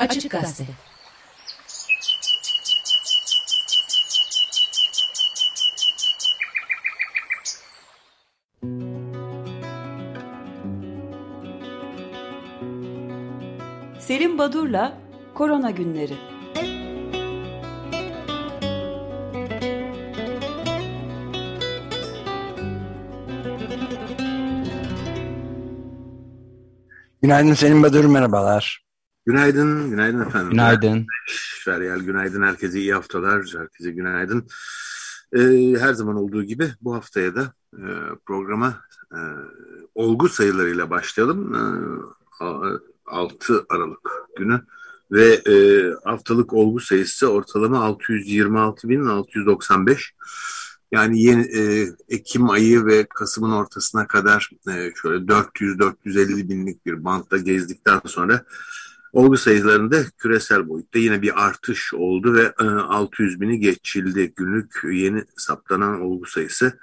[0.00, 0.72] Açık Gazete.
[13.98, 14.98] Selim Badur'la
[15.34, 16.14] Korona Günleri.
[27.22, 28.79] Günaydın Selim Badur, merhabalar.
[29.26, 30.50] Günaydın, günaydın efendim.
[30.50, 31.06] Günaydın.
[31.64, 32.42] Feryal, günaydın.
[32.42, 34.46] Herkese iyi haftalar, herkese günaydın.
[35.32, 37.84] Ee, her zaman olduğu gibi bu haftaya da e,
[38.26, 38.80] programa
[39.12, 39.18] e,
[39.94, 41.54] olgu sayılarıyla başlayalım.
[41.54, 41.60] E,
[43.06, 44.60] 6 Aralık günü
[45.12, 45.54] ve e,
[46.04, 50.10] haftalık olgu sayısı ortalama 626.695.
[50.92, 57.36] Yani yeni e, Ekim ayı ve Kasım'ın ortasına kadar e, şöyle 400-450 binlik bir bantta
[57.36, 58.44] gezdikten sonra
[59.12, 65.24] olgu sayılarında küresel boyutta yine bir artış oldu ve e, 600 bini geçildi günlük yeni
[65.36, 66.78] saptanan olgu sayısı.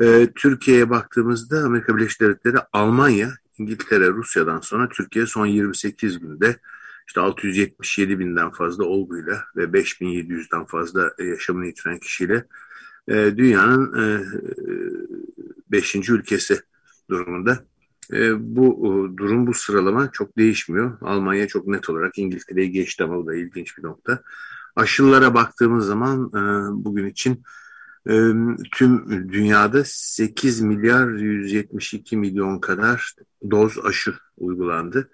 [0.00, 6.56] E, Türkiye'ye baktığımızda Amerika Birleşik Devletleri, Almanya, İngiltere, Rusya'dan sonra Türkiye son 28 günde
[7.08, 12.44] işte 677 binden fazla olguyla ve 5700'den fazla yaşamını yitiren kişiyle
[13.08, 14.24] e, dünyanın e,
[15.72, 16.60] beşinci ülkesi
[17.10, 17.64] durumunda.
[18.12, 20.98] E, bu durum, bu sıralama çok değişmiyor.
[21.00, 24.22] Almanya çok net olarak İngiltere'yi geçti ama bu da ilginç bir nokta.
[24.76, 26.32] Aşılara baktığımız zaman
[26.84, 27.42] bugün için
[28.72, 33.14] tüm dünyada 8 milyar 172 milyon kadar
[33.50, 35.10] doz aşı uygulandı.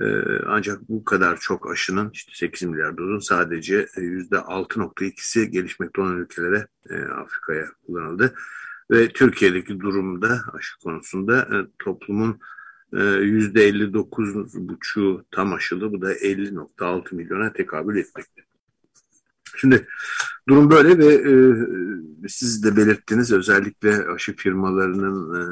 [0.00, 0.04] Ee,
[0.46, 6.94] ancak bu kadar çok aşının işte 8 milyar dozun sadece %6.2'si gelişmekte olan ülkelere e,
[6.94, 8.34] Afrika'ya kullanıldı.
[8.90, 12.40] Ve Türkiye'deki durumda aşı konusunda e, toplumun
[12.92, 15.92] %59,5'u tam aşılı.
[15.92, 18.42] Bu da 50.6 milyona tekabül etmekte.
[19.56, 19.88] Şimdi
[20.48, 21.32] durum böyle ve e,
[22.28, 25.42] siz de belirttiniz özellikle aşı firmalarının e,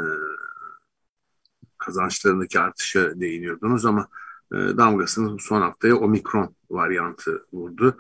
[1.79, 4.09] kazançlarındaki artışa değiniyordunuz ama
[4.53, 7.97] e, damgasını son haftaya omikron varyantı vurdu.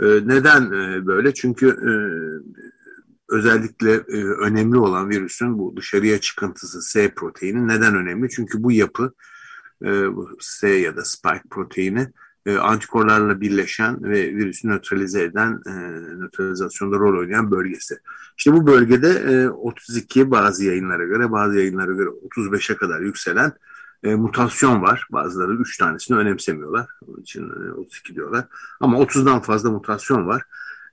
[0.00, 1.34] E, neden e, böyle?
[1.34, 1.76] Çünkü
[3.30, 3.98] özellikle
[4.38, 8.30] önemli olan virüsün bu dışarıya çıkıntısı S proteini neden önemli?
[8.30, 9.12] Çünkü bu yapı
[10.40, 12.08] S ya da spike proteini
[12.60, 15.60] antikorlarla birleşen ve virüsü nötralize eden,
[16.18, 17.98] nötralizasyonda rol oynayan bölgesi.
[18.38, 23.52] İşte bu bölgede 32 bazı yayınlara göre, bazı yayınlara göre 35'e kadar yükselen
[24.02, 25.06] e, mutasyon var.
[25.12, 26.86] Bazıları 3 tanesini önemsemiyorlar.
[27.06, 28.44] Onun için e, 32 diyorlar.
[28.80, 30.42] Ama 30'dan fazla mutasyon var.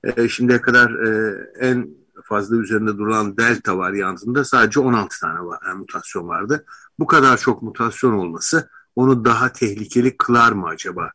[0.04, 1.88] E, şimdiye kadar e, en
[2.24, 6.64] fazla üzerinde durulan delta varyantında sadece 16 tane var, yani mutasyon vardı.
[6.98, 11.10] Bu kadar çok mutasyon olması onu daha tehlikeli kılar mı acaba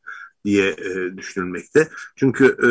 [0.46, 1.90] diye e, düşünülmekte.
[2.16, 2.70] Çünkü e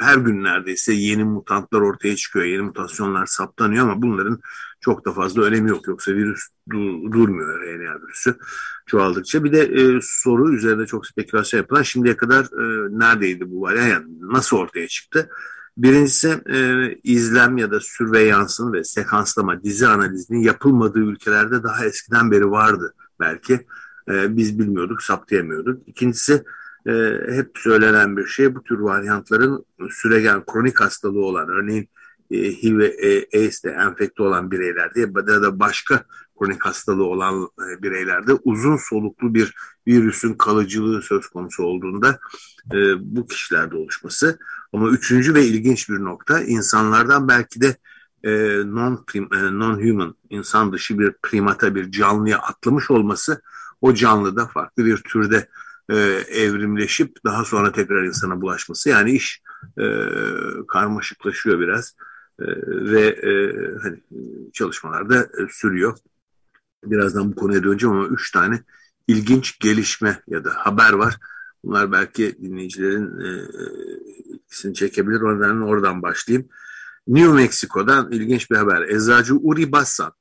[0.00, 4.40] her gün neredeyse yeni mutantlar ortaya çıkıyor, yeni mutasyonlar saptanıyor ama bunların
[4.80, 5.88] çok da fazla önemi yok.
[5.88, 8.38] Yoksa virüs dur, durmuyor RNA virüsü
[8.86, 9.44] çoğaldıkça.
[9.44, 13.74] Bir de e, soru üzerinde çok spekülasyon yapılan şimdiye kadar e, neredeydi bu var?
[13.74, 15.30] Yani nasıl ortaya çıktı?
[15.76, 22.50] Birincisi e, izlem ya da sürveyansın ve sekanslama, dizi analizinin yapılmadığı ülkelerde daha eskiden beri
[22.50, 23.66] vardı belki.
[24.08, 25.88] E, biz bilmiyorduk, saptayamıyorduk.
[25.88, 26.44] İkincisi
[26.86, 26.92] e,
[27.30, 31.88] hep söylenen bir şey bu tür varyantların süregen kronik hastalığı olan örneğin
[32.30, 36.04] e, HIV e, AIDS'de enfekte olan bireylerde ya da başka
[36.38, 39.54] kronik hastalığı olan e, bireylerde uzun soluklu bir
[39.86, 42.18] virüsün kalıcılığı söz konusu olduğunda
[42.72, 42.76] e,
[43.16, 44.38] bu kişilerde oluşması.
[44.72, 47.76] Ama üçüncü ve ilginç bir nokta insanlardan belki de
[48.24, 48.30] e,
[48.66, 49.18] non, e,
[49.58, 53.42] non human insan dışı bir primata bir canlıya atlamış olması
[53.80, 55.48] o canlıda farklı bir türde
[55.90, 55.94] e,
[56.28, 58.88] evrimleşip daha sonra tekrar insana bulaşması.
[58.88, 59.42] Yani iş
[59.78, 59.84] e,
[60.68, 61.96] karmaşıklaşıyor biraz
[62.40, 63.32] e, ve e,
[63.82, 64.00] hani
[64.52, 65.98] çalışmalar da e, sürüyor.
[66.90, 68.62] Birazdan bu konuya döneceğim ama üç tane
[69.08, 71.18] ilginç gelişme ya da haber var.
[71.64, 73.28] Bunlar belki dinleyicilerin e,
[74.34, 75.20] ilgisini çekebilir.
[75.20, 76.48] Oradan, oradan başlayayım.
[77.06, 78.82] New Mexico'dan ilginç bir haber.
[78.82, 80.12] Eczacı Uri Bassan.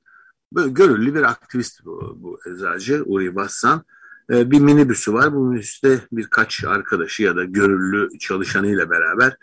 [0.53, 3.85] Böyle görüllü bir aktivist bu, bu eczacı Uri Bassan
[4.31, 5.33] ee, bir minibüsü var.
[5.33, 9.37] Bu minibüste birkaç arkadaşı ya da görüllü çalışanıyla beraber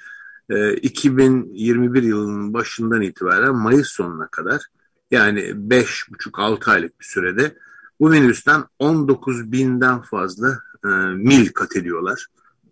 [0.82, 4.62] 2021 e, yılının başından itibaren Mayıs sonuna kadar
[5.10, 7.56] yani 5,5-6 aylık bir sürede
[8.00, 12.26] bu minibüsten 19 binden fazla e, mil kat ediyorlar.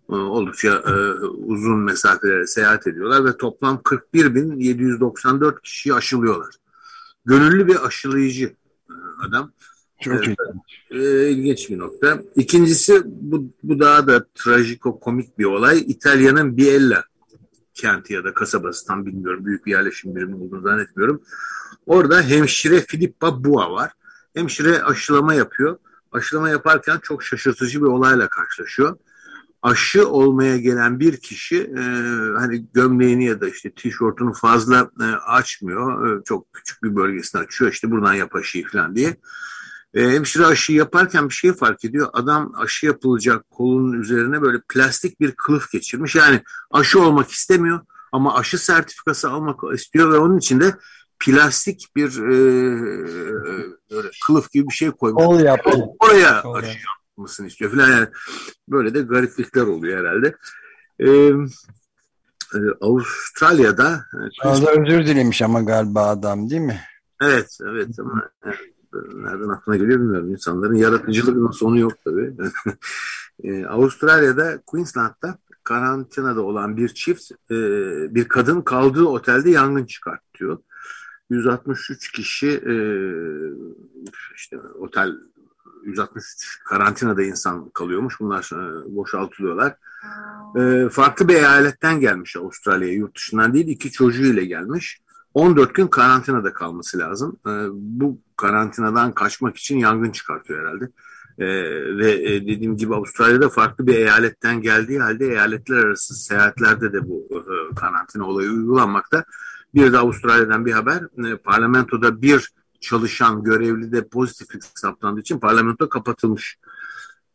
[0.09, 0.83] E, oldukça
[1.37, 6.55] uzun mesafelere seyahat ediyorlar ve toplam 41.794 kişiyi aşılıyorlar.
[7.25, 8.53] Gönüllü bir aşılayıcı
[9.27, 9.51] adam.
[9.99, 10.27] Çok.
[10.91, 12.21] Ee, ilginç bir nokta.
[12.35, 15.83] İkincisi bu, bu daha da trajiko-komik bir olay.
[15.87, 17.03] İtalya'nın Biella
[17.81, 19.45] kenti ya da kasabası tam bilmiyorum.
[19.45, 21.21] Büyük bir yerleşim birimi olduğunu zannetmiyorum.
[21.85, 23.91] Orada hemşire Filippa Bua var.
[24.33, 25.77] Hemşire aşılama yapıyor.
[26.11, 28.97] Aşılama yaparken çok şaşırtıcı bir olayla karşılaşıyor.
[29.61, 31.81] Aşı olmaya gelen bir kişi e,
[32.37, 36.19] hani gömleğini ya da işte tişörtünü fazla e, açmıyor.
[36.19, 37.71] E, çok küçük bir bölgesini açıyor.
[37.71, 39.17] İşte buradan yap aşıyı falan diye.
[39.93, 42.09] E, hemşire aşıyı yaparken bir şey fark ediyor.
[42.13, 46.15] Adam aşı yapılacak kolunun üzerine böyle plastik bir kılıf geçirmiş.
[46.15, 47.79] Yani aşı olmak istemiyor
[48.11, 50.75] ama aşı sertifikası almak istiyor ve onun için de
[51.19, 52.31] plastik bir e,
[53.91, 55.23] böyle kılıf gibi bir şey koymuş.
[55.23, 55.79] Kol yaptı.
[55.99, 56.77] Oraya Kol aşı
[57.19, 58.07] yapmasını istiyor falan yani
[58.69, 60.35] böyle de gariplikler oluyor herhalde.
[60.99, 61.09] E,
[62.55, 66.81] e, Avustralya'da e, Fazla özür dilemiş ama galiba adam değil mi?
[67.21, 68.49] Evet, evet ama e,
[68.93, 70.31] nereden aklına geliyor bilmiyorum.
[70.31, 72.33] İnsanların yaratıcılığının sonu yok tabii.
[73.43, 77.55] E, Avustralya'da, Queensland'da karantinada olan bir çift, e,
[78.15, 80.57] bir kadın kaldığı otelde yangın çıkartıyor.
[81.29, 82.75] 163 kişi e,
[84.35, 85.15] işte otel
[85.83, 88.19] 163 karantinada insan kalıyormuş.
[88.19, 88.49] Bunlar
[88.87, 89.75] boşaltılıyorlar.
[90.91, 95.01] Farklı bir eyaletten gelmiş Avustralya'ya, yurt dışından değil, iki çocuğuyla gelmiş.
[95.33, 97.37] 14 gün karantinada kalması lazım.
[97.47, 100.89] E, bu karantinadan kaçmak için yangın çıkartıyor herhalde.
[101.39, 101.47] E,
[101.97, 107.27] ve e, dediğim gibi Avustralya'da farklı bir eyaletten geldiği halde eyaletler arası seyahatlerde de bu
[107.31, 109.23] e, karantina olayı uygulanmakta.
[109.73, 111.31] Bir de Avustralya'dan bir haber.
[111.31, 112.49] E, parlamentoda bir
[112.81, 116.57] çalışan görevli de pozitiflik saptandığı için parlamento kapatılmış.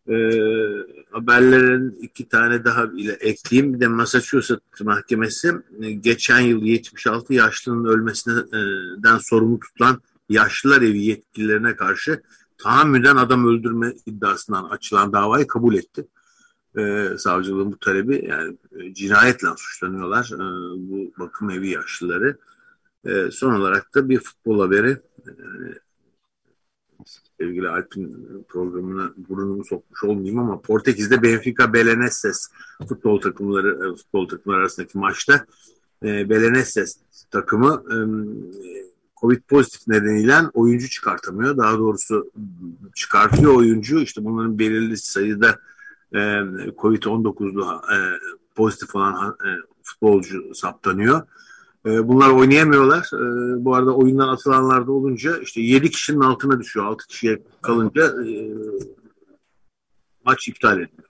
[0.09, 0.15] E,
[1.11, 3.75] haberlerin iki tane daha ile ekleyeyim.
[3.75, 11.77] Bir de Massachusetts Mahkemesi e, geçen yıl 76 yaşlının ölmesinden sorumlu tutulan yaşlılar evi yetkililerine
[11.77, 12.23] karşı
[12.59, 16.07] tahammüden adam öldürme iddiasından açılan davayı kabul etti.
[16.79, 20.39] Ee, savcılığın bu talebi yani e, cinayetle suçlanıyorlar e,
[20.79, 22.39] bu bakım evi yaşlıları.
[23.05, 24.99] E, son olarak da bir futbol haberi.
[25.27, 25.75] Yani,
[27.39, 32.49] sevgili Alp'in programına burnumu sokmuş olmayayım ama Portekiz'de Benfica Belenenses
[32.89, 35.47] futbol takımları e, futbol takımları arasındaki maçta
[36.03, 36.97] e, Belenenses
[37.31, 37.97] takımı e,
[39.21, 41.57] Covid pozitif nedeniyle oyuncu çıkartamıyor.
[41.57, 42.31] Daha doğrusu
[42.95, 44.01] çıkartıyor oyuncu.
[44.01, 45.59] İşte bunların belirli sayıda
[46.13, 46.19] e,
[46.79, 47.97] Covid-19'lu e,
[48.55, 49.49] pozitif olan e,
[49.83, 51.23] futbolcu saptanıyor.
[51.87, 53.11] E, bunlar oynayamıyorlar.
[53.15, 56.87] E, bu arada oyundan atılanlar da olunca işte 7 kişinin altına düşüyor.
[56.87, 58.33] 6 kişiye kalınca e,
[60.25, 61.09] maç iptal ediliyor.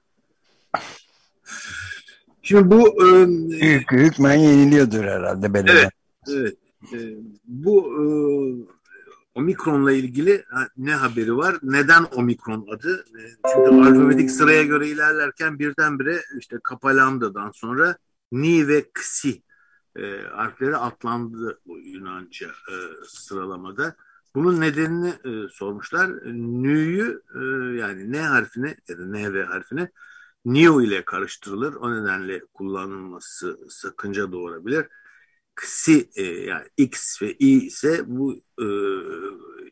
[2.42, 3.28] Şimdi bu e,
[3.60, 5.90] Büyük hükmen yeniliyordur herhalde belediye.
[6.28, 6.56] Evet,
[6.92, 7.02] evet.
[7.02, 8.04] E, bu e,
[9.34, 10.44] omikronla ilgili
[10.76, 11.56] ne haberi var?
[11.62, 13.04] Neden omikron adı?
[13.18, 13.20] E,
[13.54, 17.96] çünkü alfabetik sıraya göre ilerlerken birdenbire işte Kappa Lambda'dan sonra
[18.32, 19.43] Ni ve Xi
[19.96, 22.74] e, harfleri atlandı bu Yunanca e,
[23.06, 23.96] sıralamada.
[24.34, 26.10] Bunun nedenini e, sormuşlar.
[26.62, 27.40] Nü'yü e,
[27.78, 29.88] yani N harfini ya da N ve harfini
[30.44, 31.74] New ile karıştırılır.
[31.74, 34.86] O nedenle kullanılması sakınca doğurabilir.
[35.62, 38.66] X'i e, yani X ve I ise bu e,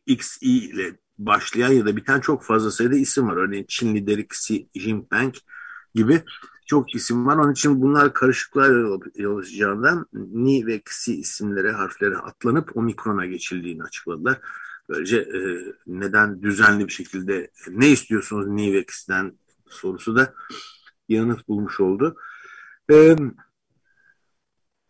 [0.06, 3.36] X, I ile başlayan ya da biten çok fazla sayıda isim var.
[3.36, 5.34] Örneğin Çin lideri Xi Jinping
[5.94, 6.22] gibi
[6.72, 7.36] çok isim var.
[7.36, 8.66] Onun için bunlar karışıklığa
[9.14, 14.40] yol açacağından Ni ve Xi isimleri, harfleri atlanıp omikrona geçildiğini açıkladılar.
[14.88, 15.40] Böylece e,
[15.86, 19.32] neden düzenli bir şekilde ne istiyorsunuz Ni ve Xi'den
[19.68, 20.34] sorusu da
[21.08, 22.16] yanıt bulmuş oldu.
[22.92, 23.16] E,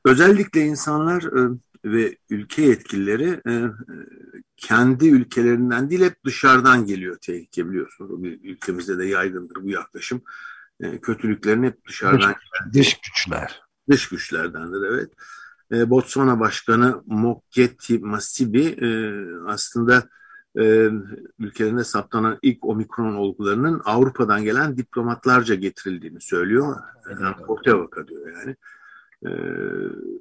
[0.04, 3.54] özellikle insanlar e, ve ülke yetkilileri e,
[4.56, 8.10] kendi ülkelerinden değil hep dışarıdan geliyor tehlike biliyorsunuz.
[8.42, 10.22] Ülkemizde de yaygındır bu yaklaşım.
[10.82, 12.34] E, kötülüklerin hep dışarıdan
[12.72, 13.62] Dış güçler.
[13.90, 15.10] Dış güçlerdendir evet.
[15.72, 18.88] E, Botswana Başkanı Mokgeti Masibi e,
[19.46, 20.08] aslında
[20.58, 20.90] e,
[21.38, 26.76] ülkelerinde saptanan ilk omikron olgularının Avrupa'dan gelen diplomatlarca getirildiğini söylüyor.
[27.10, 28.56] Yani ortaya vaka diyor yani.
[29.26, 29.30] E,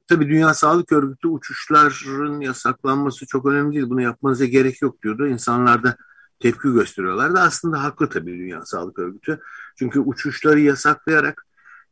[0.08, 3.89] tabii Dünya Sağlık Örgütü uçuşların yasaklanması çok önemli değil.
[3.89, 5.27] Bunu yapmanıza gerek yok diyordu.
[5.27, 5.98] İnsanlar da
[6.39, 7.39] tepki gösteriyorlardı.
[7.39, 9.39] Aslında haklı tabii Dünya Sağlık Örgütü.
[9.75, 11.46] Çünkü uçuşları yasaklayarak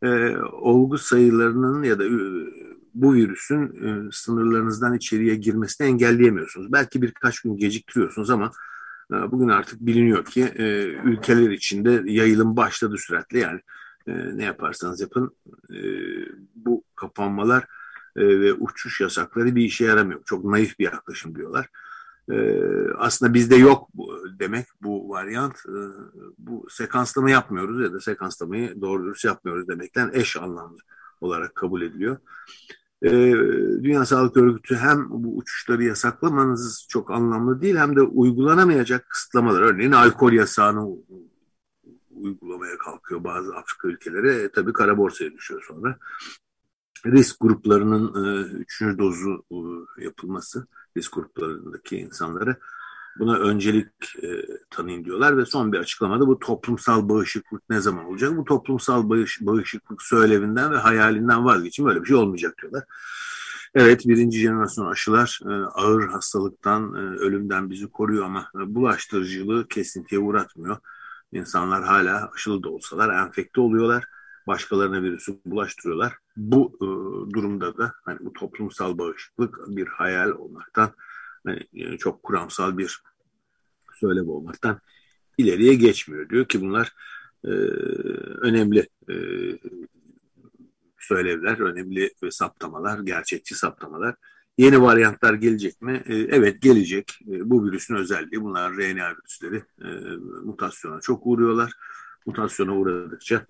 [0.03, 2.09] e, olgu sayılarının ya da e,
[2.93, 6.71] bu virüsün e, sınırlarınızdan içeriye girmesini engelleyemiyorsunuz.
[6.71, 8.51] Belki birkaç gün geciktiriyorsunuz ama
[9.13, 10.63] e, bugün artık biliniyor ki e,
[11.03, 13.39] ülkeler içinde yayılım başladı süratle.
[13.39, 13.62] Yani
[14.07, 15.36] e, ne yaparsanız yapın
[15.74, 15.79] e,
[16.55, 17.63] bu kapanmalar
[18.15, 20.24] e, ve uçuş yasakları bir işe yaramıyor.
[20.25, 21.69] Çok naif bir yaklaşım diyorlar.
[22.98, 23.89] Aslında bizde yok
[24.39, 25.55] demek bu varyant.
[26.38, 30.77] bu sekanslama yapmıyoruz ya da sekanslamayı doğru dürüst yapmıyoruz demekten eş anlamlı
[31.21, 32.17] olarak kabul ediliyor.
[33.83, 39.62] Dünya Sağlık Örgütü hem bu uçuşları yasaklamanız çok anlamlı değil hem de uygulanamayacak kısıtlamalar.
[39.62, 40.88] Örneğin alkol yasağını
[42.19, 44.29] uygulamaya kalkıyor bazı Afrika ülkeleri.
[44.29, 45.98] E, tabii kara borsaya düşüyor sonra.
[47.05, 50.67] Risk gruplarının e, üçüncü dozu e, yapılması,
[51.00, 52.56] risk gruplarındaki insanları
[53.20, 53.88] buna öncelik
[54.24, 54.27] e,
[54.70, 58.38] tanıyın diyorlar ve son bir açıklamada bu toplumsal bağışıklık ne zaman olacak?
[58.38, 62.84] Bu toplumsal bağış, bağışıklık söylevinden ve hayalinden vazgeçin böyle bir şey olmayacak diyorlar.
[63.75, 70.22] Evet birinci jenerasyon aşılar e, ağır hastalıktan, e, ölümden bizi koruyor ama e, bulaştırıcılığı kesintiye
[70.22, 70.77] uğratmıyor.
[71.32, 74.03] İnsanlar hala aşılı da olsalar enfekte oluyorlar.
[74.48, 76.13] Başkalarına virüsü bulaştırıyorlar.
[76.39, 76.88] Bu e,
[77.34, 80.91] durumda da hani bu toplumsal bağışıklık bir hayal olmaktan
[81.46, 83.01] hani, yani çok kuramsal bir
[83.93, 84.79] söylem olmaktan
[85.38, 86.29] ileriye geçmiyor.
[86.29, 86.93] Diyor ki bunlar
[87.43, 87.50] e,
[88.41, 89.15] önemli e,
[91.00, 94.15] söylevler, önemli saptamalar, gerçekçi saptamalar.
[94.58, 96.03] Yeni varyantlar gelecek mi?
[96.05, 97.19] E, evet gelecek.
[97.27, 99.88] E, bu virüsün özelliği bunlar RNA virüsleri e,
[100.43, 101.72] mutasyona çok uğruyorlar.
[102.25, 103.46] Mutasyona uğradıkça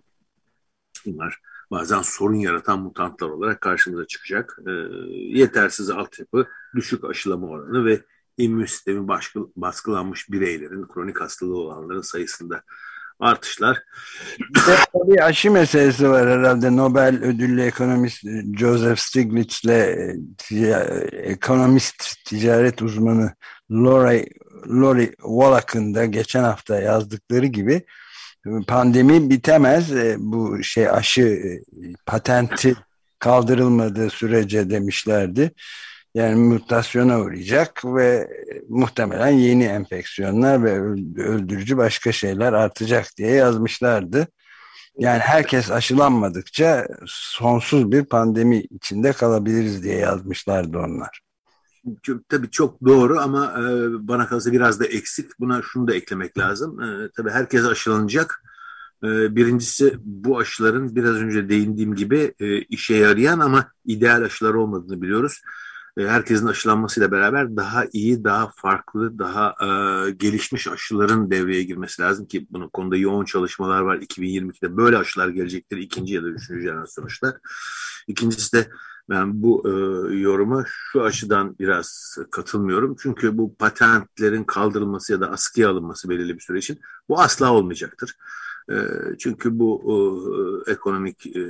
[1.06, 1.40] bunlar
[1.72, 4.60] bazen sorun yaratan mutantlar olarak karşımıza çıkacak.
[5.12, 8.02] Yetersiz altyapı, düşük aşılama oranı ve
[8.38, 9.08] immün sistemi
[9.56, 12.64] baskılanmış bireylerin, kronik hastalığı olanların sayısında
[13.20, 13.84] artışlar.
[14.96, 16.78] Bir aşı meselesi var herhalde.
[16.78, 18.24] Nobel ödüllü ekonomist
[18.60, 20.16] Joseph Stiglitz ile
[20.52, 20.68] e,
[21.12, 23.34] ekonomist ticaret uzmanı
[23.72, 24.30] Lori,
[24.70, 27.86] Lori Wallach'ın da geçen hafta yazdıkları gibi
[28.68, 29.92] pandemi bitemez.
[29.92, 31.62] E, bu şey aşı e,
[32.06, 32.76] patenti
[33.20, 35.52] kaldırılmadığı sürece demişlerdi.
[36.16, 38.28] Yani mutasyona uğrayacak ve
[38.70, 40.82] muhtemelen yeni enfeksiyonlar ve
[41.24, 44.28] öldürücü başka şeyler artacak diye yazmışlardı.
[44.98, 51.22] Yani herkes aşılanmadıkça sonsuz bir pandemi içinde kalabiliriz diye yazmışlardı onlar.
[52.02, 53.64] Çok, tabii çok doğru ama e,
[54.08, 55.40] bana kalırsa biraz da eksik.
[55.40, 56.82] Buna şunu da eklemek lazım.
[56.82, 58.44] E, tabii herkes aşılanacak.
[59.04, 65.02] E, birincisi bu aşıların biraz önce değindiğim gibi e, işe yarayan ama ideal aşılar olmadığını
[65.02, 65.42] biliyoruz
[65.98, 69.56] herkesin aşılanmasıyla beraber daha iyi, daha farklı, daha
[70.10, 73.98] gelişmiş aşıların devreye girmesi lazım ki bunun konuda yoğun çalışmalar var.
[73.98, 75.78] 2022'de böyle aşılar gelecektir.
[75.78, 77.36] ikinci ya da üçüncü jenerasyon aşılar.
[78.08, 78.70] İkincisi de
[79.10, 79.72] ben bu e,
[80.18, 82.96] yoruma şu aşıdan biraz katılmıyorum.
[83.00, 88.16] Çünkü bu patentlerin kaldırılması ya da askıya alınması belirli bir süre için bu asla olmayacaktır.
[88.72, 88.76] Ee,
[89.20, 91.42] çünkü bu ekonomik e,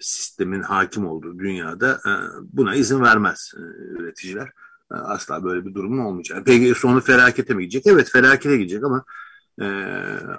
[0.00, 2.10] sistemin hakim olduğu dünyada e,
[2.52, 3.60] buna izin vermez e,
[3.92, 4.52] üreticiler.
[4.90, 6.42] Asla böyle bir durumun olmayacak.
[6.46, 7.86] Peki sonu felakete mi gidecek?
[7.86, 9.04] Evet felakete gidecek ama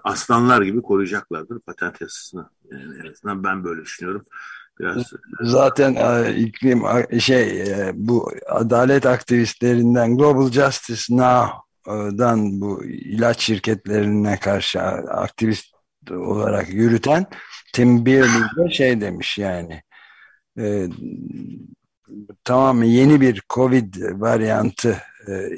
[0.04, 2.50] aslanlar gibi koruyacaklardır patent yasasını.
[2.72, 4.26] Yani en azından ben böyle düşünüyorum.
[4.80, 6.84] Biraz zaten iklim
[7.20, 15.66] şey bu adalet aktivistlerinden Global Justice Now'dan bu ilaç şirketlerine karşı aktivist
[16.12, 17.26] olarak yürüten
[17.74, 19.82] Tim Beerley de şey demiş yani
[20.60, 20.88] e,
[22.44, 25.50] tamamen yeni bir Covid varyantı e,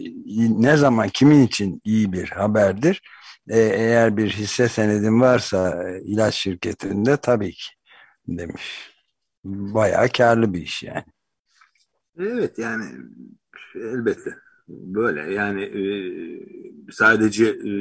[0.50, 3.02] ne zaman kimin için iyi bir haberdir.
[3.50, 7.70] E, eğer bir hisse senedin varsa e, ilaç şirketinde tabii ki
[8.28, 8.92] demiş.
[9.44, 11.06] Bayağı karlı bir iş yani.
[12.20, 12.86] Evet yani
[13.76, 14.36] elbette
[14.68, 15.84] böyle yani e,
[16.92, 17.74] sadece e,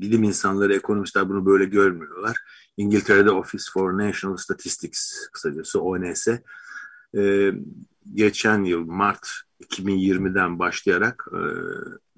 [0.00, 2.36] bilim insanları, ekonomistler bunu böyle görmüyorlar.
[2.76, 6.28] İngiltere'de Office for National Statistics kısacası ONS
[7.16, 7.52] e,
[8.14, 9.28] geçen yıl Mart
[9.60, 11.40] 2020'den başlayarak e,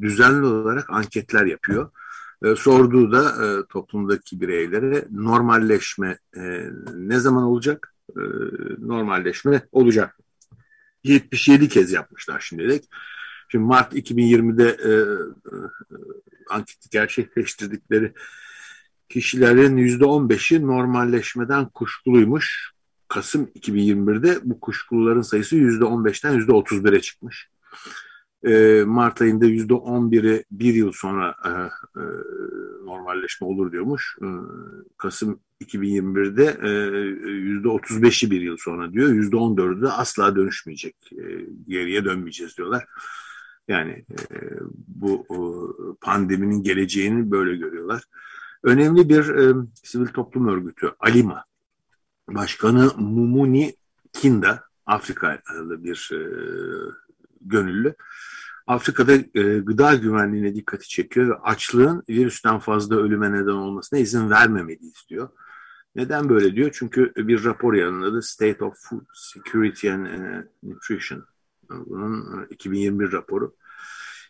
[0.03, 1.91] düzenli olarak anketler yapıyor.
[2.45, 7.96] E, sorduğu da e, toplumdaki bireylere normalleşme e, ne zaman olacak?
[8.17, 8.23] E,
[8.79, 10.19] normalleşme olacak.
[11.05, 12.85] 77 kez yapmışlar şimdilik.
[13.49, 15.57] Şimdi Mart 2020'de e, e,
[16.51, 18.13] anketi gerçekleştirdikleri
[19.09, 22.71] kişilerin %15'i normalleşmeden kuşkuluymuş.
[23.09, 27.49] Kasım 2021'de bu kuşkuluların sayısı %15'ten %31'e çıkmış.
[28.45, 31.51] E, Mart ayında %11'i bir yıl sonra e,
[32.01, 32.05] e,
[32.85, 34.19] normalleşme olur diyormuş.
[34.23, 34.27] E,
[34.97, 36.69] Kasım 2021'de e,
[37.63, 39.09] %35'i bir yıl sonra diyor.
[39.09, 40.97] %14'ü de asla dönüşmeyecek.
[41.13, 41.25] E,
[41.69, 42.85] geriye dönmeyeceğiz diyorlar.
[43.69, 44.37] Yani e,
[44.89, 45.39] bu e,
[46.01, 48.03] pandeminin geleceğini böyle görüyorlar.
[48.63, 51.45] Önemli bir e, sivil toplum örgütü Alima
[52.29, 53.77] Başkanı Mumuni
[54.13, 56.21] Kinda Afrikalı bir e,
[57.41, 57.95] gönüllü.
[58.67, 64.87] Afrika'da e, gıda güvenliğine dikkati çekiyor ve açlığın virüsten fazla ölüme neden olmasına izin vermemeli
[64.87, 65.29] istiyor.
[65.95, 66.71] Neden böyle diyor?
[66.75, 71.25] Çünkü bir rapor yayınladı State of Food Security and e, Nutrition.
[71.71, 73.57] Bunun 2021 raporu.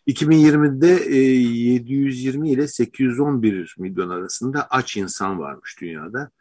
[0.07, 6.31] 2020'de 720 ile 811 milyon arasında aç insan varmış dünyada.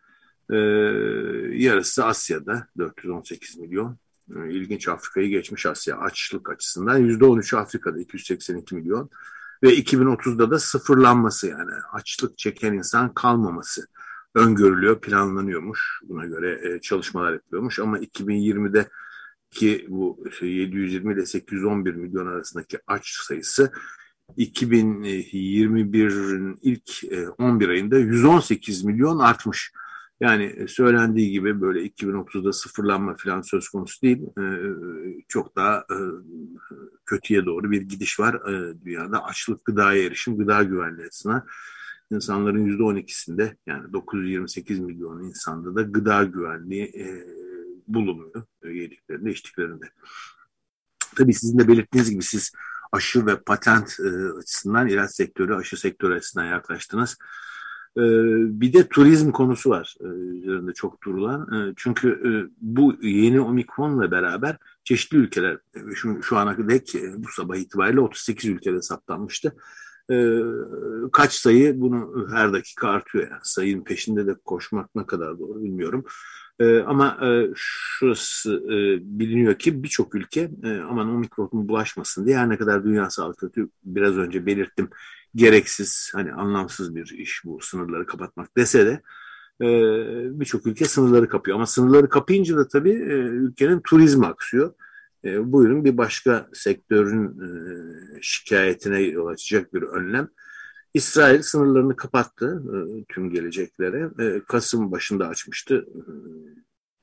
[1.58, 3.98] Yarısı Asya'da 418 milyon.
[4.28, 7.00] İlginç Afrika'yı geçmiş Asya açlık açısından.
[7.00, 9.10] %13 Afrika'da 282 milyon.
[9.62, 13.86] Ve 2030'da da sıfırlanması yani açlık çeken insan kalmaması
[14.34, 16.00] öngörülüyor, planlanıyormuş.
[16.08, 18.88] Buna göre çalışmalar yapılıyormuş ama 2020'de
[19.50, 23.72] ki bu 720 ile 811 milyon arasındaki aç sayısı
[24.38, 27.04] 2021'in ilk
[27.38, 29.72] 11 ayında 118 milyon artmış.
[30.20, 34.22] Yani söylendiği gibi böyle 2030'da sıfırlanma falan söz konusu değil.
[35.28, 35.86] Çok daha
[37.06, 38.42] kötüye doğru bir gidiş var
[38.84, 39.24] dünyada.
[39.24, 41.46] Açlık, gıdaya erişim, gıda güvenliği açısından
[42.10, 46.92] insanların %12'sinde yani 928 milyon insanda da gıda güvenliği
[47.88, 49.84] bulunmuyor yediklerinde, içtiklerinde.
[51.16, 52.52] Tabii sizin de belirttiğiniz gibi siz
[52.92, 57.16] aşı ve patent e, açısından ilaç sektörü, aşı sektörü açısından yaklaştınız.
[57.96, 58.02] E,
[58.60, 61.54] bir de turizm konusu var e, üzerinde çok durulan.
[61.54, 67.28] E, çünkü e, bu yeni omikronla beraber çeşitli ülkeler, e, şu, şu ana dek bu
[67.28, 69.56] sabah itibariyle 38 ülkede saptanmıştı.
[70.10, 70.40] E,
[71.12, 76.04] kaç sayı bunu her dakika artıyor yani sayının peşinde de koşmak ne kadar doğru bilmiyorum.
[76.86, 77.18] Ama
[77.54, 78.62] şurası
[79.02, 80.50] biliniyor ki birçok ülke
[80.90, 84.90] aman omikron bulaşmasın diye her ne kadar Dünya Sağlık Örgütü biraz önce belirttim
[85.36, 89.02] gereksiz hani anlamsız bir iş bu sınırları kapatmak dese de
[89.60, 89.68] e,
[90.40, 91.56] birçok ülke sınırları kapıyor.
[91.56, 94.74] Ama sınırları kapayınca da tabii e, ülkenin turizmi aksıyor.
[95.24, 97.48] E, buyurun bir başka sektörün e,
[98.22, 100.28] şikayetine yol açacak bir önlem.
[100.94, 104.10] İsrail sınırlarını kapattı e, tüm geleceklere.
[104.18, 106.00] E, Kasım başında açmıştı e,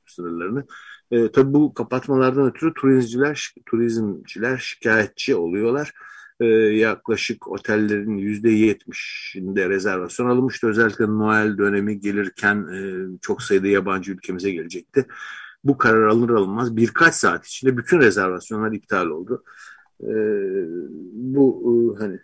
[0.06, 0.66] sınırlarını.
[1.12, 5.94] E, tabii bu kapatmalardan ötürü turizmciler, turizmciler şikayetçi oluyorlar.
[6.40, 10.68] E, yaklaşık otellerin yüzde yetmişinde rezervasyon alınmıştı.
[10.68, 12.80] Özellikle Noel dönemi gelirken e,
[13.22, 15.06] çok sayıda yabancı ülkemize gelecekti.
[15.64, 19.44] Bu karar alınır alınmaz birkaç saat içinde bütün rezervasyonlar iptal oldu.
[20.02, 20.12] E,
[21.14, 22.20] bu e, hani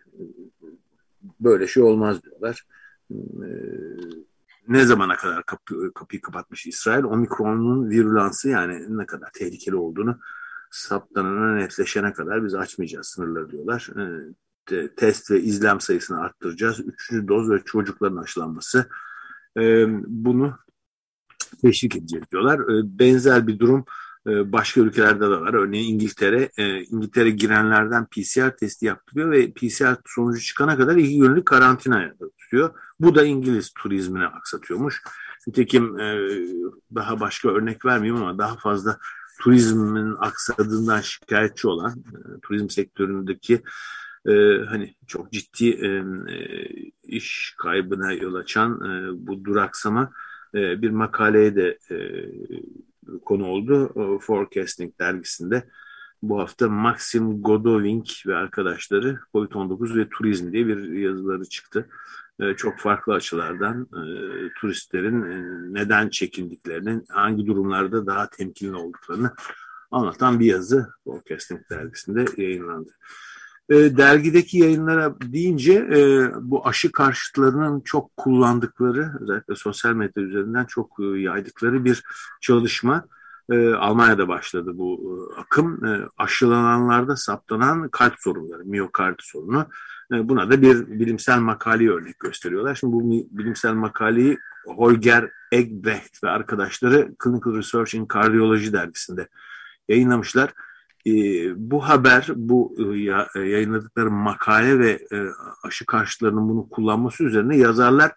[1.40, 2.66] böyle şey olmaz diyorlar.
[3.12, 3.18] E,
[4.68, 7.04] ne zamana kadar kapı, kapıyı kapatmış İsrail?
[7.04, 10.20] Omikron'un virülansı yani ne kadar tehlikeli olduğunu
[10.72, 13.90] saptanana netleşene kadar biz açmayacağız sınırları diyorlar.
[14.72, 16.80] E, test ve izlem sayısını arttıracağız.
[16.80, 18.90] Üçüncü doz ve çocukların aşılanması.
[19.58, 20.58] E, bunu
[21.62, 22.60] teşvik edeceğiz diyorlar.
[22.60, 23.86] E, benzer bir durum
[24.28, 25.54] e, başka ülkelerde de var.
[25.54, 26.50] Örneğin İngiltere,
[26.92, 32.70] İngiltere girenlerden PCR testi yaptırıyor ve PCR sonucu çıkana kadar iki günlük karantinaya tutuyor.
[33.00, 35.04] Bu da İngiliz turizmine aksatıyormuş.
[35.48, 36.18] Nitekim e,
[36.96, 39.00] daha başka örnek vermeyeyim ama daha fazla
[39.40, 42.04] turizmin aksadığından şikayetçi olan
[42.42, 43.62] turizm sektöründeki
[44.68, 45.80] hani çok ciddi
[47.04, 48.80] iş kaybına yol açan
[49.28, 50.12] bu duraksama
[50.54, 51.78] bir makaleye de
[53.26, 53.94] konu oldu.
[54.20, 55.70] Forecasting dergisinde
[56.22, 61.90] bu hafta Maxim Godoving ve arkadaşları COVID-19 ve turizm diye bir yazıları çıktı.
[62.40, 64.04] E, çok farklı açılardan e,
[64.60, 69.32] turistlerin e, neden çekindiklerini, hangi durumlarda daha temkinli olduklarını
[69.92, 72.90] anlatan bir yazı Forecasting dergisinde yayınlandı.
[73.70, 75.90] dergideki yayınlara deyince
[76.42, 82.04] bu aşı karşıtlarının çok kullandıkları özellikle sosyal medya üzerinden çok yaydıkları bir
[82.42, 83.06] çalışma
[83.78, 85.82] Almanya'da başladı bu akım.
[86.18, 89.68] Aşılananlarda saptanan kalp sorunları, miyokard sorunu.
[90.14, 92.76] E, buna da bir bilimsel makale örnek gösteriyorlar.
[92.76, 99.28] Şimdi bu bilimsel makaleyi Holger Egbrecht ve arkadaşları Clinical Research in Cardiology dergisinde
[99.90, 100.54] yayınlamışlar.
[101.08, 101.12] E,
[101.72, 102.76] bu haber, bu
[103.36, 105.00] e, yayınladıkları makale ve
[105.64, 108.12] aşı karşıtlarının bunu kullanması üzerine yazarlar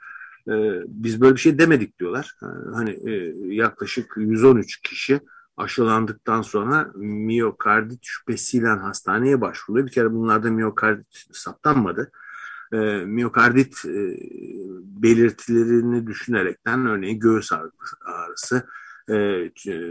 [0.87, 2.35] biz böyle bir şey demedik diyorlar.
[2.75, 2.99] Hani
[3.55, 5.21] yaklaşık 113 kişi
[5.57, 9.87] aşılandıktan sonra miyokardit şüphesiyle hastaneye başvuruyor.
[9.87, 12.13] Bir kere bunlarda miyokardit saptanmadı.
[12.73, 14.17] E, miyokardit e,
[14.83, 17.53] belirtilerini düşünerekten örneğin göğüs
[18.05, 18.67] ağrısı,
[19.11, 19.15] e,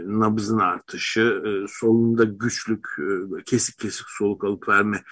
[0.06, 5.02] nabızın artışı, e, solunda güçlük, e, kesik kesik soluk alıp verme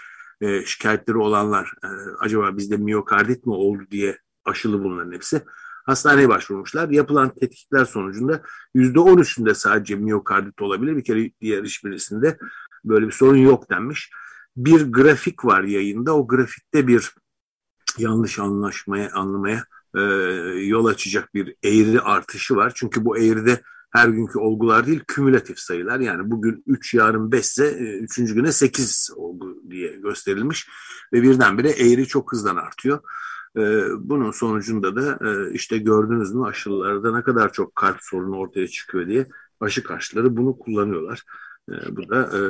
[0.41, 1.89] e, şikayetleri olanlar e,
[2.21, 5.43] acaba bizde miyokardit mi oldu diye aşılı bunların hepsi.
[5.87, 6.89] Hastaneye başvurmuşlar.
[6.89, 8.43] Yapılan tetkikler sonucunda
[8.75, 10.97] %13'ünde sadece miyokardit olabilir.
[10.97, 12.39] Bir kere diğer hiçbirisinde
[12.85, 14.11] böyle bir sorun yok denmiş.
[14.57, 16.17] bir grafik var yayında.
[16.17, 17.15] O grafikte bir
[17.99, 19.65] yanlış anlaşmaya, anlamaya
[19.97, 20.01] e,
[20.65, 22.73] yol açacak bir eğri artışı var.
[22.75, 26.01] Çünkü bu eğride her günkü olgular değil kümülatif sayılar.
[26.01, 28.17] Yani bugün 3 yarın 5 ise 3.
[28.35, 30.69] güne 8 olgu diye gösterilmiş
[31.13, 33.01] ve birdenbire eğri çok hızdan artıyor.
[33.57, 33.61] E,
[33.99, 39.07] bunun sonucunda da e, işte gördünüz mü aşılarda ne kadar çok kalp sorunu ortaya çıkıyor
[39.07, 39.27] diye
[39.61, 41.23] aşı karşıları bunu kullanıyorlar.
[41.71, 42.41] E, bu da e,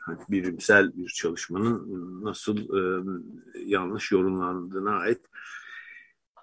[0.00, 3.04] hani bilimsel bir çalışmanın nasıl e,
[3.66, 5.20] yanlış yorumlandığına ait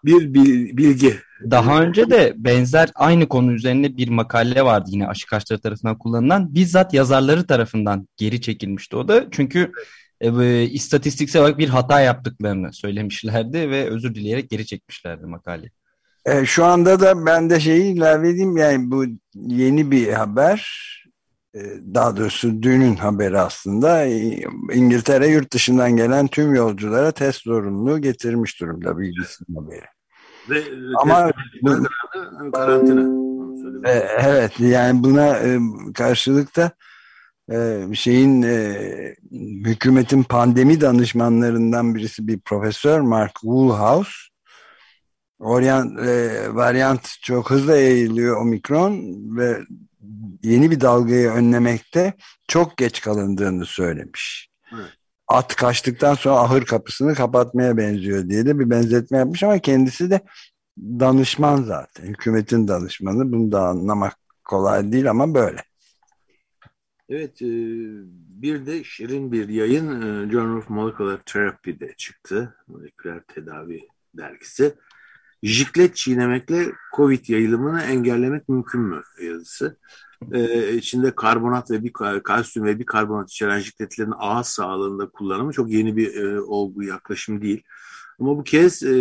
[0.04, 0.34] bir
[0.78, 1.15] bilgi.
[1.52, 6.56] Daha önce de benzer aynı konu üzerine bir makale vardı yine aşı karşıları tarafından kullanılan.
[6.56, 9.28] Bizzat yazarları tarafından geri çekilmişti o da.
[9.32, 9.71] Çünkü
[10.23, 15.71] e, istatistiksel olarak bir hata yaptıklarını söylemişlerdi ve özür dileyerek geri çekmişlerdi makaleyi.
[16.25, 19.05] E, şu anda da ben de şeyi ilave edeyim yani bu
[19.36, 20.93] yeni bir haber
[21.55, 21.59] e,
[21.93, 24.05] daha doğrusu dünün haberi aslında
[24.73, 29.86] İngiltere yurt dışından gelen tüm yolculara test zorunluluğu getirmiş durumda BBC'nin haberi.
[30.49, 30.63] Ve e,
[31.01, 31.31] Ama
[31.62, 31.77] bu,
[32.51, 33.23] karantina.
[33.86, 35.59] E, evet yani buna e,
[35.93, 36.71] karşılık da
[37.51, 39.15] e, şeyin e,
[39.65, 44.12] hükümetin pandemi danışmanlarından birisi bir profesör Mark Woolhouse
[45.39, 49.01] Orient, e, varyant çok hızlı yayılıyor omikron
[49.38, 49.60] ve
[50.43, 52.13] yeni bir dalgayı önlemekte
[52.47, 54.49] çok geç kalındığını söylemiş.
[54.73, 54.89] Evet.
[55.27, 60.21] At kaçtıktan sonra ahır kapısını kapatmaya benziyor diye de bir benzetme yapmış ama kendisi de
[60.79, 62.06] danışman zaten.
[62.08, 63.32] Hükümetin danışmanı.
[63.32, 65.63] Bunu da anlamak kolay değil ama böyle.
[67.13, 67.47] Evet, e,
[68.41, 72.56] bir de şirin bir yayın e, Journal of Molecular Therapy'de çıktı.
[72.67, 74.76] Moleküler Tedavi dergisi.
[75.43, 79.78] Jiklet çiğnemekle COVID yayılımını engellemek mümkün mü yazısı.
[80.32, 85.69] Ee, içinde karbonat ve bir kalsiyum ve bir karbonat içeren jikletlerin ağız sağlığında kullanımı çok
[85.69, 87.63] yeni bir e, olgu yaklaşım değil.
[88.19, 88.95] Ama bu kez e,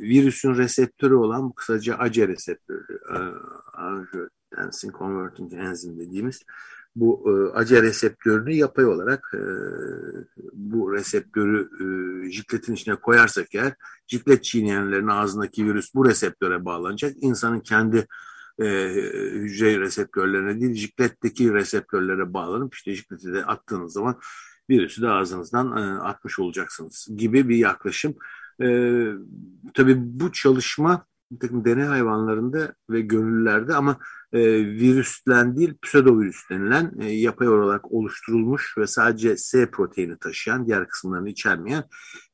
[0.00, 3.18] virüsün reseptörü olan kısaca ACE reseptörü, e,
[3.78, 6.42] Angiotensin Converting Enzim dediğimiz
[6.96, 9.42] bu e, ACE reseptörünü yapay olarak e,
[10.52, 13.74] bu reseptörü e, jikletin içine koyarsak eğer
[14.06, 17.12] jiklet çiğneyenlerin ağzındaki virüs bu reseptöre bağlanacak.
[17.16, 18.06] İnsanın kendi
[18.58, 18.64] e,
[19.32, 24.20] hücre reseptörlerine değil jikletteki reseptörlere bağlanıp işte jikleti de attığınız zaman
[24.70, 28.14] virüsü de ağzınızdan e, atmış olacaksınız gibi bir yaklaşım.
[28.62, 28.66] E,
[29.74, 33.98] tabii bu çalışma bir takım deney hayvanlarında ve gönüllülerde ama
[34.34, 40.88] e, virüsten değil pseudovirüs denilen e, yapay olarak oluşturulmuş ve sadece S proteini taşıyan diğer
[40.88, 41.84] kısımlarını içermeyen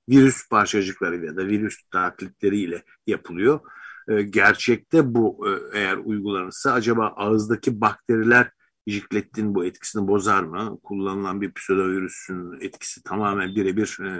[0.08, 3.60] virüs parçacıkları ya da virüs taklitleriyle yapılıyor.
[4.08, 8.50] E, gerçekte bu e, eğer uygulanırsa acaba ağızdaki bakteriler
[8.86, 10.78] jiklettin bu etkisini bozar mı?
[10.82, 14.10] Kullanılan bir pseudovirüsün etkisi tamamen birebir e,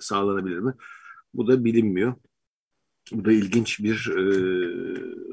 [0.00, 0.74] sağlanabilir mi?
[1.34, 2.14] Bu da bilinmiyor.
[3.12, 4.22] Bu da ilginç bir e,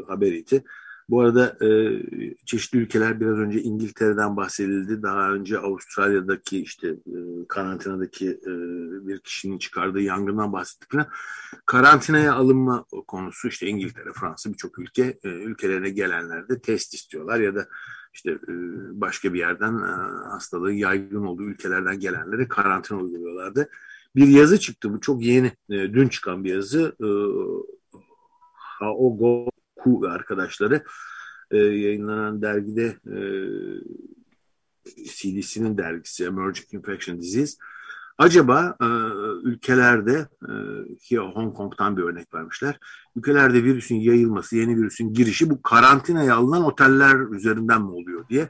[0.08, 0.64] haberiydi.
[1.10, 1.70] Bu arada e,
[2.46, 5.04] çeşitli ülkeler biraz önce İngiltere'den bahsedildi.
[5.04, 8.52] Daha önce Avustralya'daki işte e, karantinadaki e,
[9.08, 10.90] bir kişinin çıkardığı yangından bahsettik.
[11.66, 17.68] Karantinaya alınma konusu işte İngiltere, Fransa birçok ülke e, ülkelerine gelenler test istiyorlar ya da
[18.14, 18.54] işte e,
[19.02, 19.92] başka bir yerden e,
[20.30, 23.70] hastalığı yaygın olduğu ülkelerden gelenlere karantina uyguluyorlardı.
[24.16, 26.96] Bir yazı çıktı bu çok yeni e, dün çıkan bir yazı.
[27.04, 27.08] E,
[28.54, 30.84] Haogo Ku arkadaşları
[31.52, 33.18] e, yayınlanan dergide e,
[34.86, 37.58] CDC'nin dergisi Emerging Infection Disease
[38.18, 38.86] acaba e,
[39.44, 40.28] ülkelerde
[41.12, 42.80] e, Hong Kong'tan bir örnek vermişler.
[43.16, 48.50] Ülkelerde virüsün yayılması, yeni virüsün girişi bu karantinaya alınan oteller üzerinden mi oluyor diye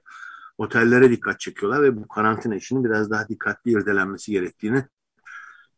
[0.57, 4.85] otellere dikkat çekiyorlar ve bu karantina işinin biraz daha dikkatli irdelenmesi gerektiğini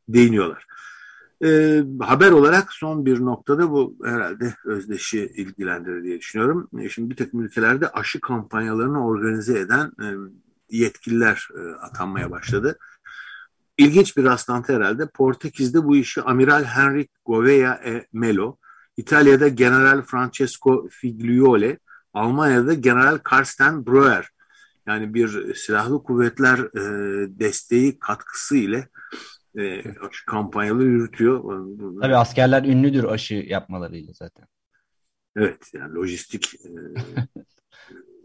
[0.08, 0.66] değiniyorlar.
[1.44, 6.70] E, haber olarak son bir noktada bu herhalde özdeşi ilgilendirir diye düşünüyorum.
[6.80, 10.08] E, şimdi bir takım ülkelerde aşı kampanyalarını organize eden e,
[10.70, 12.78] yetkililer e, atanmaya başladı.
[13.78, 15.08] İlginç bir rastlantı herhalde.
[15.08, 18.58] Portekiz'de bu işi Amiral Henry Gouveia e Melo,
[18.98, 21.80] İtalya'da General Francesco Figliuole,
[22.14, 24.30] Almanya'da General Karsten Breuer
[24.88, 26.82] yani bir silahlı kuvvetler e,
[27.40, 28.90] desteği katkısı ile
[29.60, 31.44] e, aşı kampanyaları yürütüyor.
[32.02, 34.48] Tabii askerler ünlüdür aşı yapmalarıyla zaten.
[35.36, 36.70] Evet yani lojistik e,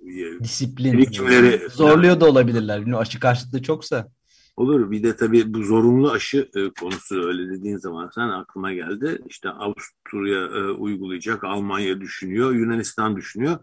[0.42, 2.92] disiplin birikimleri zorluyor da olabilirler.
[2.92, 4.08] Aşı karşıtlığı çoksa.
[4.56, 4.90] Olur.
[4.90, 9.18] Bir de tabii bu zorunlu aşı e, konusu öyle dediğin zaman sen aklıma geldi.
[9.28, 13.58] İşte Avusturya e, uygulayacak, Almanya düşünüyor, Yunanistan düşünüyor.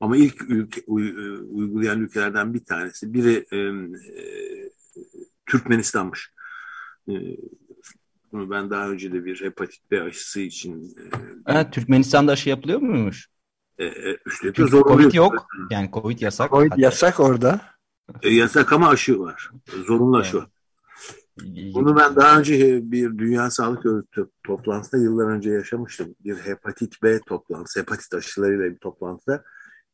[0.00, 3.14] Ama ilk ülke, uy, e, uygulayan ülkelerden bir tanesi.
[3.14, 3.58] Biri e,
[5.46, 6.33] Türkmenistan'mış.
[7.08, 7.14] E,
[8.32, 10.84] bunu ben daha önce de bir hepatit B aşısı için...
[10.84, 13.28] E, evet, Türkmenistan'da aşı yapılıyor muymuş?
[13.78, 15.46] E, e, üstelik Çünkü Covid yok.
[15.70, 16.50] Yani Covid yasak.
[16.50, 16.80] Covid hatta.
[16.80, 17.60] yasak orada.
[18.22, 19.50] E, yasak ama aşı var.
[19.86, 20.46] Zorunlu aşı var.
[21.74, 26.14] Bunu ben daha önce bir Dünya Sağlık Örgütü toplantısında yıllar önce yaşamıştım.
[26.24, 29.44] Bir hepatit B toplantısı, hepatit aşılarıyla bir toplantıda.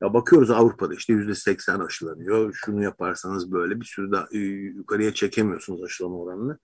[0.03, 2.55] Ya bakıyoruz Avrupa'da işte yüzde seksen aşılanıyor.
[2.64, 6.59] Şunu yaparsanız böyle bir sürü daha yukarıya çekemiyorsunuz aşılama oranını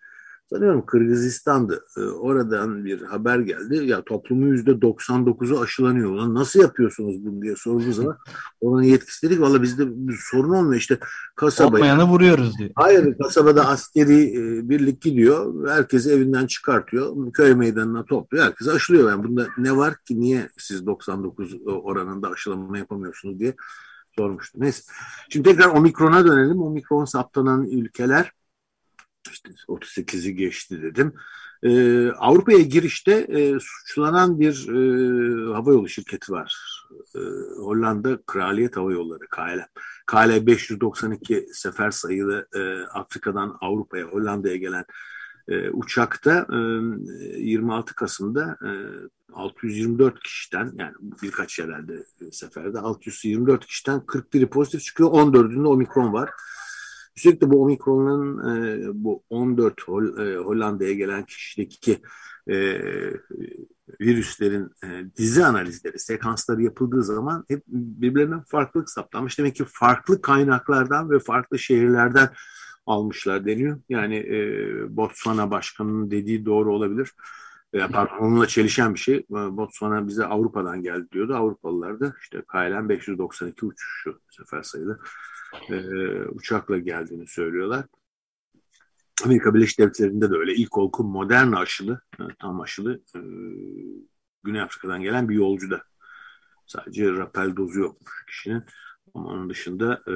[0.51, 1.85] sanıyorum Kırgızistan'dı.
[1.97, 3.87] E, oradan bir haber geldi.
[3.87, 6.11] Ya toplumun yüzde 99'u aşılanıyor.
[6.11, 8.19] Ulan nasıl yapıyorsunuz bunu diye sorduğu zaman
[8.61, 10.75] onun yetkisi dedik valla bizde bir sorun olmuyor.
[10.75, 10.99] İşte
[11.37, 11.85] kasabaya.
[11.85, 12.71] Olmayanı vuruyoruz diyor.
[12.75, 15.69] Hayır kasabada askeri e, birlik gidiyor.
[15.69, 17.33] Herkesi evinden çıkartıyor.
[17.33, 18.45] Köy meydanına topluyor.
[18.45, 19.11] Herkes aşılıyor.
[19.11, 23.55] Yani bunda ne var ki niye siz 99 oranında aşılama yapamıyorsunuz diye
[24.17, 24.63] sormuştum.
[24.63, 24.83] Neyse.
[25.31, 26.63] Şimdi tekrar omikrona dönelim.
[26.63, 28.33] Omikron saptanan ülkeler
[29.33, 31.13] işte 38'i geçti dedim.
[31.63, 36.57] Ee, Avrupa'ya girişte e, suçlanan bir e, havayolu şirketi var.
[37.15, 37.19] E,
[37.57, 39.67] Hollanda Kraliyet Hava Yolları KLM.
[40.07, 44.85] KL 592 sefer sayılı e, Afrika'dan Avrupa'ya, Hollanda'ya gelen
[45.49, 46.57] e, uçakta e,
[47.41, 48.71] 26 Kasım'da e,
[49.33, 55.11] 624 kişiden yani birkaç yerlerde e, seferde 624 kişiden 41'i pozitif çıkıyor.
[55.11, 56.31] 14'ünde omikron var.
[57.25, 62.03] De bu omikronun e, bu 14 Hol, e, Hollanda'ya gelen kişideki
[62.51, 62.57] e,
[64.01, 69.39] virüslerin e, dizi analizleri, sekansları yapıldığı zaman hep birbirlerinden farklılık saptanmış.
[69.39, 72.29] Demek ki farklı kaynaklardan ve farklı şehirlerden
[72.87, 73.81] almışlar deniyor.
[73.89, 77.13] Yani e, Botswana başkanının dediği doğru olabilir.
[77.73, 79.27] E, pardon, onunla çelişen bir şey.
[79.31, 81.35] Botswana bize Avrupa'dan geldi diyordu.
[81.35, 85.01] Avrupalılar da işte KLM 592 uçuşu sefer sayılı
[85.71, 85.79] e,
[86.29, 87.85] uçakla geldiğini söylüyorlar.
[89.25, 90.55] Amerika Birleşik Devletleri'nde de öyle.
[90.55, 93.21] İlk olku modern aşılı, e, tam aşılı e,
[94.45, 95.83] Güney Afrika'dan gelen bir yolcu da.
[96.67, 98.65] Sadece rapel dozu yokmuş kişinin.
[99.15, 100.13] Ama onun dışında e,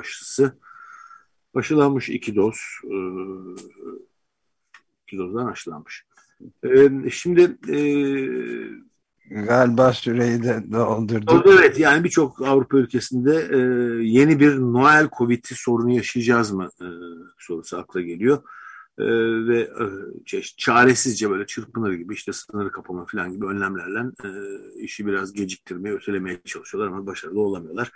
[0.00, 0.58] aşısı
[1.54, 2.56] aşılanmış iki doz.
[2.84, 2.96] E,
[5.02, 6.06] iki dozdan aşılanmış.
[6.64, 7.78] E, şimdi e,
[9.30, 11.44] Galiba süreyi de doldurdu.
[11.46, 13.58] Evet yani birçok Avrupa ülkesinde e,
[14.06, 16.86] yeni bir Noel Covid'i sorunu yaşayacağız mı e,
[17.38, 18.42] sorusu akla geliyor.
[18.98, 19.04] E,
[19.48, 24.28] ve e, çaresizce böyle çırpınır gibi işte sınırı kapama falan gibi önlemlerle e,
[24.80, 27.92] işi biraz geciktirmeye, ötelemeye çalışıyorlar ama başarılı olamıyorlar.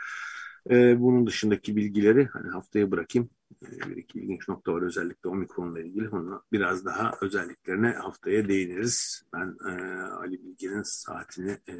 [0.70, 3.30] E, bunun dışındaki bilgileri hani haftaya bırakayım.
[3.62, 6.08] Bir iki ilginç nokta var özellikle omikronla ilgili.
[6.08, 9.22] Onu biraz daha özelliklerine haftaya değiniriz.
[9.32, 11.74] Ben e, Ali Bilge'nin saatini, e,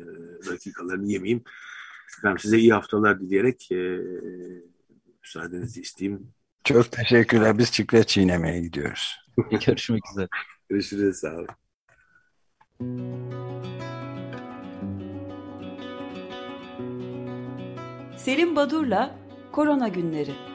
[0.47, 1.45] dakikalarını yemeyeyim.
[2.25, 4.01] Ben size iyi haftalar dileyerek e,
[5.23, 6.33] müsaadenizi isteyeyim.
[6.65, 7.59] Çok teşekkürler.
[7.59, 9.17] Biz çiklet çiğnemeye gidiyoruz.
[9.67, 10.29] Görüşmek üzere.
[10.69, 11.17] Görüşürüz.
[11.17, 11.49] Sağ olun.
[18.17, 19.19] Selim Badur'la
[19.53, 20.50] Korona Günleri.